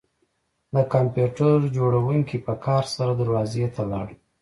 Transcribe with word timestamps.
د 0.75 0.75
کمپیوټر 0.93 1.57
جوړونکي 1.77 2.37
په 2.45 2.53
قهر 2.63 2.85
سره 2.95 3.11
دروازې 3.21 3.65
ته 3.75 3.81
لاړ 3.91 4.07